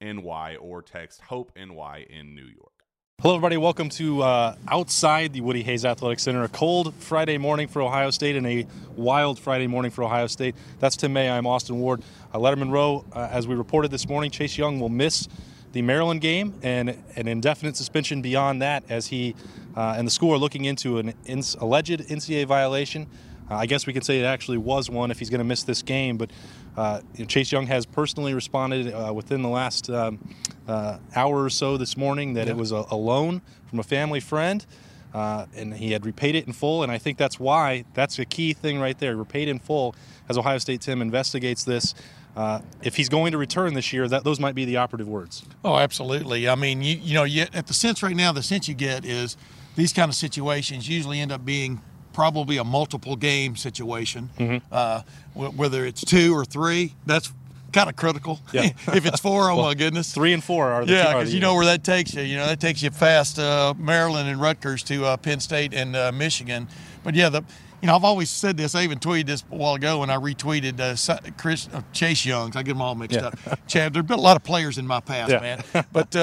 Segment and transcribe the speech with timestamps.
[0.00, 2.72] NY or text Hope NY in New York.
[3.20, 3.56] Hello, everybody.
[3.56, 6.44] Welcome to uh, outside the Woody Hayes Athletic Center.
[6.44, 8.64] A cold Friday morning for Ohio State and a
[8.94, 10.54] wild Friday morning for Ohio State.
[10.78, 11.28] That's Tim May.
[11.28, 12.02] I'm Austin Ward.
[12.32, 15.26] Uh, Lettermen Row, uh, as we reported this morning, Chase Young will miss
[15.72, 19.34] the Maryland game and an indefinite suspension beyond that as he
[19.76, 23.08] uh, and the school are looking into an ins- alleged NCAA violation.
[23.50, 25.62] Uh, I guess we can say it actually was one if he's going to miss
[25.62, 26.30] this game, but
[26.78, 30.20] uh, Chase Young has personally responded uh, within the last um,
[30.68, 32.52] uh, hour or so this morning that yeah.
[32.52, 34.64] it was a, a, loan from a family friend.
[35.12, 38.24] Uh, and he had repaid it in full, and I think that's why that's a
[38.24, 39.16] key thing right there.
[39.16, 39.96] Repaid in full
[40.28, 41.94] as Ohio State Tim investigates this.
[42.36, 45.44] Uh, if he's going to return this year, that those might be the operative words.
[45.64, 46.46] Oh, absolutely.
[46.46, 49.06] I mean, you you know, you, at the sense right now, the sense you get
[49.06, 49.36] is
[49.76, 51.80] these kind of situations usually end up being
[52.18, 54.28] probably a multiple game situation.
[54.40, 54.66] Mm-hmm.
[54.72, 55.02] Uh,
[55.34, 57.32] whether it's two or three, that's
[57.72, 58.40] kind of critical.
[58.52, 58.62] Yeah.
[58.88, 60.12] if it's four, oh well, my goodness.
[60.12, 62.22] Three and four are the yeah, because you know where that takes you.
[62.22, 65.94] You know that takes you past uh, Maryland and Rutgers to uh, Penn State and
[65.94, 66.66] uh, Michigan.
[67.04, 67.44] But yeah, the
[67.80, 68.74] you know I've always said this.
[68.74, 72.56] I even tweeted this a while ago when I retweeted uh, Chris uh, Chase Young's.
[72.56, 73.26] I get them all mixed yeah.
[73.28, 73.66] up.
[73.68, 75.38] Chad, there've been a lot of players in my past, yeah.
[75.38, 75.86] man.
[75.92, 76.16] But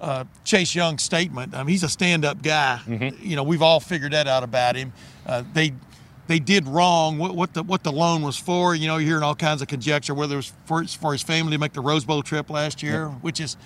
[0.00, 1.54] uh, Chase Young's statement.
[1.54, 2.80] I mean, he's a stand-up guy.
[2.86, 3.24] Mm-hmm.
[3.24, 4.92] You know, we've all figured that out about him.
[5.24, 5.72] Uh, they
[6.26, 7.18] they did wrong.
[7.18, 8.74] What, what, the what the loan was for?
[8.74, 11.52] You know, you're hearing all kinds of conjecture whether it was for, for his family
[11.52, 13.56] to make the Rose Bowl trip last year, which is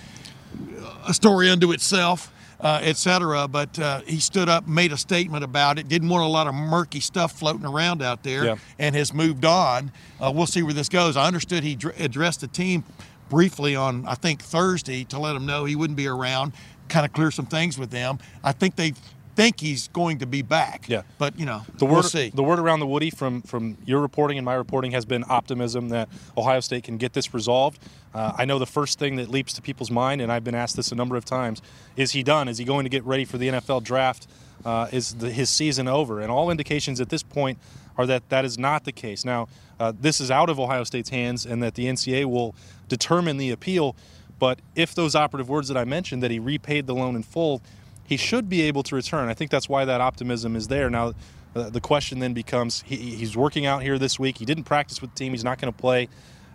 [1.07, 2.31] a story unto itself.
[2.59, 3.47] Uh, etc.
[3.47, 5.87] But uh, he stood up, made a statement about it.
[5.87, 8.55] Didn't want a lot of murky stuff floating around out there, yeah.
[8.77, 9.91] and has moved on.
[10.19, 11.17] Uh, we'll see where this goes.
[11.17, 12.83] I understood he dr- addressed the team
[13.31, 16.51] briefly on I think Thursday to let them know he wouldn't be around,
[16.89, 18.19] kind of clear some things with them.
[18.43, 18.93] I think they
[19.35, 20.89] think he's going to be back.
[20.89, 21.03] Yeah.
[21.17, 22.29] But you know, the word, we'll see.
[22.29, 25.89] The word around the Woody from from your reporting and my reporting has been optimism
[25.89, 27.79] that Ohio State can get this resolved.
[28.13, 30.75] Uh, I know the first thing that leaps to people's mind, and I've been asked
[30.75, 31.61] this a number of times:
[31.95, 32.49] Is he done?
[32.49, 34.27] Is he going to get ready for the NFL draft?
[34.65, 36.19] Uh, is the, his season over?
[36.19, 37.57] And all indications at this point
[37.97, 39.25] are that that is not the case.
[39.25, 39.47] Now,
[39.79, 42.55] uh, this is out of Ohio State's hands, and that the NCAA will
[42.87, 43.95] determine the appeal.
[44.39, 47.61] But if those operative words that I mentioned, that he repaid the loan in full,
[48.05, 49.29] he should be able to return.
[49.29, 50.89] I think that's why that optimism is there.
[50.89, 51.13] Now,
[51.55, 54.37] uh, the question then becomes he, he's working out here this week.
[54.37, 55.33] He didn't practice with the team.
[55.33, 56.09] He's not going to play.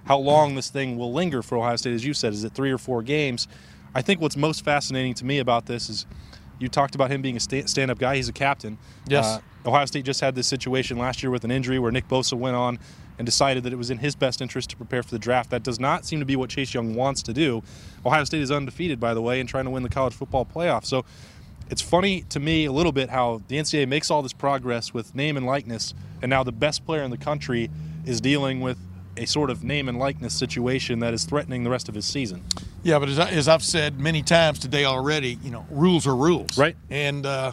[0.05, 2.71] How long this thing will linger for Ohio State, as you said, is it three
[2.71, 3.49] or four games?
[3.95, 6.07] I think what's most fascinating to me about this is
[6.59, 8.17] you talked about him being a stand up guy.
[8.17, 8.79] He's a captain.
[9.07, 9.27] Yes.
[9.27, 12.35] Uh, Ohio State just had this situation last year with an injury where Nick Bosa
[12.35, 12.79] went on
[13.19, 15.51] and decided that it was in his best interest to prepare for the draft.
[15.51, 17.63] That does not seem to be what Chase Young wants to do.
[18.05, 20.85] Ohio State is undefeated, by the way, and trying to win the college football playoff.
[20.85, 21.05] So
[21.71, 25.15] it's funny to me a little bit how the NCAA makes all this progress with
[25.15, 27.71] name and likeness, and now the best player in the country
[28.05, 28.79] is dealing with
[29.17, 32.43] a sort of name and likeness situation that is threatening the rest of his season.
[32.83, 36.15] Yeah, but as, I, as I've said many times today already, you know, rules are
[36.15, 36.57] rules.
[36.57, 36.77] Right.
[36.91, 37.53] And uh,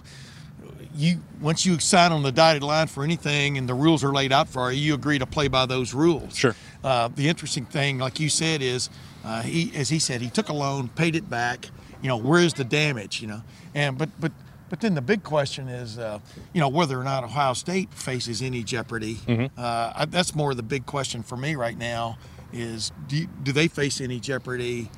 [0.95, 4.31] you once you sign on the dotted line for anything and the rules are laid
[4.31, 6.35] out for you, you agree to play by those rules.
[6.35, 6.55] Sure.
[6.83, 8.89] Uh, the interesting thing, like you said, is
[9.23, 11.69] uh, he, as he said, he took a loan, paid it back.
[12.01, 13.21] You know, where's the damage?
[13.21, 13.41] You know,
[13.73, 14.31] and but but
[14.73, 16.17] but then the big question is, uh,
[16.51, 19.17] you know, whether or not Ohio State faces any jeopardy.
[19.27, 19.45] Mm-hmm.
[19.55, 22.17] Uh, I, that's more the big question for me right now.
[22.51, 24.89] Is do you, do they face any jeopardy?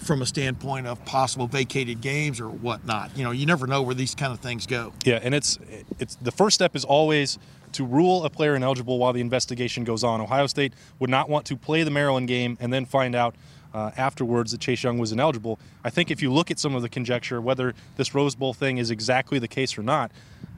[0.00, 3.16] from a standpoint of possible vacated games or whatnot.
[3.16, 4.92] You know, you never know where these kind of things go.
[5.04, 5.58] Yeah, and it's
[5.98, 7.38] it's the first step is always
[7.72, 10.20] to rule a player ineligible while the investigation goes on.
[10.20, 13.36] Ohio State would not want to play the Maryland game and then find out
[13.74, 15.58] uh, afterwards that Chase Young was ineligible.
[15.84, 18.78] I think if you look at some of the conjecture, whether this Rose Bowl thing
[18.78, 20.10] is exactly the case or not,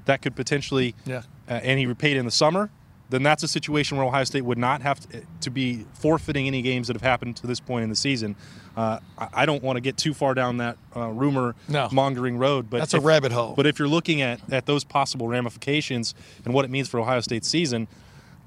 [0.06, 0.94] that could potentially.
[1.06, 1.22] Yeah.
[1.48, 2.70] Uh, and he repaid in the summer.
[3.10, 6.62] Then that's a situation where Ohio State would not have to, to be forfeiting any
[6.62, 8.34] games that have happened to this point in the season.
[8.76, 11.88] Uh, I, don't want to get too far down that uh, rumor No.
[11.92, 13.52] mongering road, but That's a rabbit hole.
[13.54, 16.14] But if you're looking at, at those possible ramifications
[16.44, 17.88] and what it means for Ohio State's season,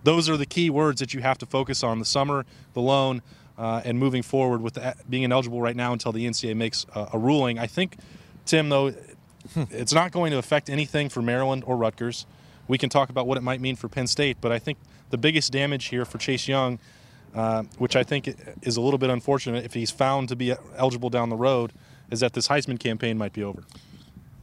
[0.04, 3.22] those are the key words that you have to focus on: the summer, the loan,
[3.58, 7.10] uh, and moving forward with the, being ineligible right now until the NCAA makes a,
[7.14, 7.58] a ruling.
[7.58, 7.98] I think,
[8.46, 8.94] Tim, though,
[9.56, 12.26] it's not going to affect anything for Maryland or Rutgers.
[12.68, 14.78] We can talk about what it might mean for Penn State, but I think
[15.10, 16.80] the biggest damage here for Chase Young,
[17.34, 21.10] uh, which I think is a little bit unfortunate if he's found to be eligible
[21.10, 21.72] down the road,
[22.12, 23.64] is that this Heisman campaign might be over.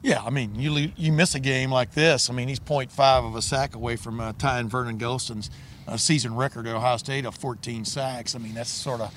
[0.05, 2.29] Yeah, I mean, you you miss a game like this.
[2.29, 5.49] I mean, he's 0.5 of a sack away from uh, tying Vernon Gholston's
[5.89, 8.35] uh, season record at Ohio State of 14 sacks.
[8.35, 9.15] I mean, that's sort of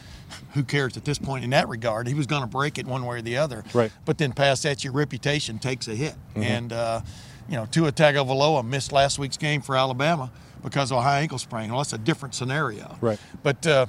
[0.53, 2.07] who cares at this point in that regard.
[2.07, 3.65] He was going to break it one way or the other.
[3.73, 3.91] Right.
[4.05, 6.15] But then past that, your reputation takes a hit.
[6.35, 7.01] And, uh,
[7.49, 10.31] you know, Tua Tagovailoa missed last week's game for Alabama
[10.63, 11.69] because of a high ankle sprain.
[11.69, 12.97] Well, that's a different scenario.
[13.01, 13.19] Right.
[13.43, 13.85] But, uh,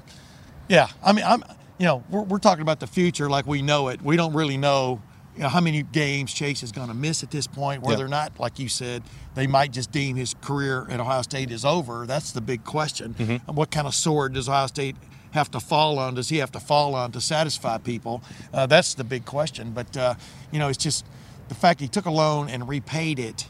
[0.69, 1.45] yeah, I mean, I'm,
[1.79, 4.03] you know, we're, we're talking about the future like we know it.
[4.03, 5.01] We don't really know,
[5.39, 7.83] you know, how many games Chase is going to miss at this point.
[7.85, 8.07] Whether Yeah.
[8.07, 9.05] or not, like you said,
[9.37, 12.07] they might just deem his career at Ohio State is over.
[12.07, 13.15] That's the big question.
[13.47, 14.97] And what kind of sword does Ohio State
[15.31, 16.17] have to fall on?
[16.17, 18.21] Does he have to fall on to satisfy people?
[18.53, 19.71] Uh, that's the big question.
[19.71, 20.15] But uh,
[20.51, 21.07] you know, it's just
[21.49, 23.47] the fact he took a loan and repaid it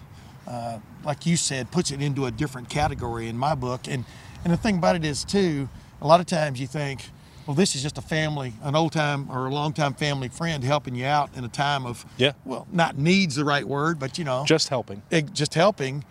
[0.47, 3.87] uh, like you said, puts it into a different category in my book.
[3.89, 4.05] And
[4.45, 5.69] and the thing about it is too,
[6.01, 7.11] a lot of times you think,
[7.49, 10.63] well, this is just a family, an old time or a long time family friend
[10.63, 12.33] helping you out in a time of Yeah.
[12.45, 15.01] well, not needs the right word, but you know, Just helping.
[15.11, 16.05] it- just helping.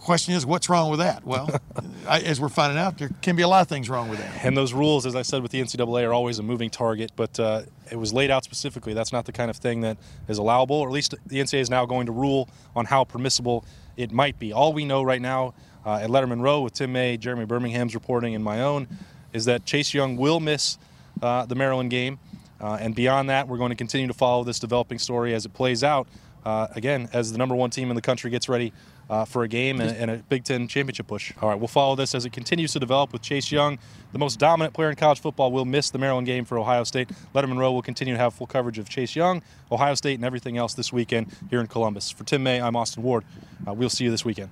[0.00, 1.24] Question is, what's wrong with that?
[1.24, 1.48] Well,
[2.08, 4.44] I, as we're finding out, there can be a lot of things wrong with that.
[4.44, 7.38] And those rules, as I said with the NCAA, are always a moving target, but
[7.40, 8.94] uh, it was laid out specifically.
[8.94, 9.96] That's not the kind of thing that
[10.28, 13.64] is allowable, or at least the NCAA is now going to rule on how permissible
[13.96, 14.52] it might be.
[14.52, 18.34] All we know right now uh, at Lettermen Row with Tim May, Jeremy Birmingham's reporting,
[18.34, 18.86] and my own
[19.32, 20.78] is that Chase Young will miss
[21.22, 22.18] uh, the Maryland game.
[22.60, 25.52] Uh, and beyond that, we're going to continue to follow this developing story as it
[25.52, 26.08] plays out.
[26.44, 28.72] Uh, again, as the number one team in the country gets ready
[29.10, 31.32] uh, for a game and, and a Big Ten championship push.
[31.40, 33.78] All right, we'll follow this as it continues to develop with Chase Young,
[34.12, 35.52] the most dominant player in college football.
[35.52, 37.08] Will miss the Maryland game for Ohio State.
[37.34, 40.56] Lettermen Row will continue to have full coverage of Chase Young, Ohio State, and everything
[40.56, 42.10] else this weekend here in Columbus.
[42.10, 43.24] For Tim May, I'm Austin Ward.
[43.66, 44.50] Uh, we'll see you this weekend.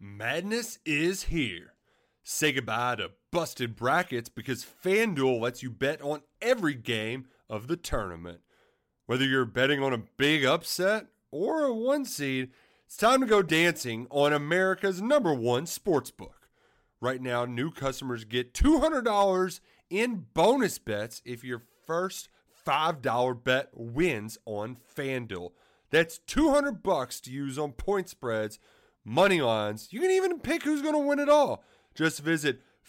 [0.00, 1.74] Madness is here.
[2.22, 7.76] Say goodbye to busted brackets because FanDuel lets you bet on every game of the
[7.76, 8.40] tournament.
[9.06, 12.50] Whether you're betting on a big upset or a one seed,
[12.86, 16.48] it's time to go dancing on America's number one sportsbook.
[17.00, 22.28] Right now, new customers get $200 in bonus bets if your first
[22.66, 25.52] $5 bet wins on FanDuel.
[25.90, 28.58] That's 200 bucks to use on point spreads,
[29.04, 29.88] money lines.
[29.90, 31.64] You can even pick who's going to win it all.
[31.94, 32.60] Just visit